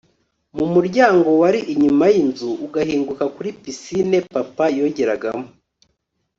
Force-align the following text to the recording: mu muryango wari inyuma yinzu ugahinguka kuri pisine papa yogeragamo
mu 0.57 0.65
muryango 0.73 1.29
wari 1.41 1.59
inyuma 1.73 2.05
yinzu 2.13 2.49
ugahinguka 2.65 3.23
kuri 3.35 3.49
pisine 3.61 4.17
papa 4.33 4.65
yogeragamo 4.79 5.47